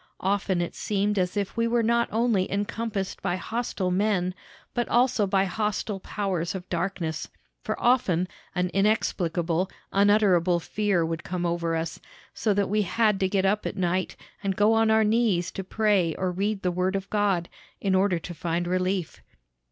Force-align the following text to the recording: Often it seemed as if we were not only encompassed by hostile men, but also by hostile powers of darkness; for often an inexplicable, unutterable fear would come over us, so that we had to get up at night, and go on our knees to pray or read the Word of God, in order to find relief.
Often 0.21 0.61
it 0.61 0.73
seemed 0.73 1.19
as 1.19 1.37
if 1.37 1.55
we 1.55 1.67
were 1.67 1.83
not 1.83 2.09
only 2.11 2.51
encompassed 2.51 3.21
by 3.21 3.35
hostile 3.35 3.91
men, 3.91 4.33
but 4.73 4.87
also 4.89 5.27
by 5.27 5.45
hostile 5.45 5.99
powers 5.99 6.55
of 6.55 6.67
darkness; 6.69 7.29
for 7.63 7.79
often 7.79 8.27
an 8.55 8.69
inexplicable, 8.69 9.69
unutterable 9.93 10.59
fear 10.59 11.05
would 11.05 11.23
come 11.23 11.45
over 11.45 11.75
us, 11.75 11.99
so 12.33 12.51
that 12.51 12.67
we 12.67 12.81
had 12.81 13.19
to 13.19 13.29
get 13.29 13.45
up 13.45 13.67
at 13.67 13.77
night, 13.77 14.15
and 14.43 14.55
go 14.55 14.73
on 14.73 14.89
our 14.89 15.03
knees 15.03 15.51
to 15.51 15.63
pray 15.63 16.15
or 16.15 16.31
read 16.31 16.63
the 16.63 16.71
Word 16.71 16.95
of 16.95 17.07
God, 17.11 17.47
in 17.79 17.93
order 17.93 18.17
to 18.17 18.33
find 18.33 18.65
relief. 18.65 19.21